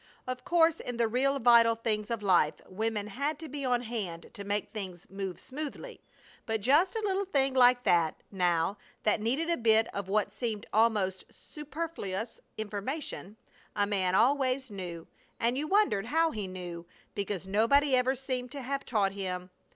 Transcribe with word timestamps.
Of 0.25 0.43
course 0.43 0.79
in 0.79 0.97
the 0.97 1.07
real 1.07 1.37
vital 1.37 1.75
things 1.75 2.09
of 2.09 2.23
life 2.23 2.55
women 2.67 3.05
had 3.05 3.37
to 3.37 3.47
be 3.47 3.63
on 3.63 3.83
hand 3.83 4.31
to 4.33 4.43
make 4.43 4.71
things 4.71 5.07
move 5.11 5.39
smoothly, 5.39 6.01
but 6.47 6.59
just 6.61 6.95
a 6.95 7.03
little 7.05 7.25
thing 7.25 7.53
like 7.53 7.83
that, 7.83 8.15
now, 8.31 8.79
that 9.03 9.21
needed 9.21 9.51
a 9.51 9.57
bit 9.57 9.85
of 9.93 10.07
what 10.07 10.31
seemed 10.33 10.65
almost 10.73 11.25
superfluous 11.29 12.39
information, 12.57 13.35
a 13.75 13.85
man 13.85 14.15
always 14.15 14.71
knew; 14.71 15.05
and 15.39 15.55
you 15.55 15.67
wondered 15.67 16.07
how 16.07 16.31
he 16.31 16.47
knew, 16.47 16.87
because 17.13 17.47
nobody 17.47 17.95
ever 17.95 18.15
seemed 18.15 18.49
to 18.53 18.63
have 18.63 18.83
taught 18.83 19.11
him! 19.11 19.51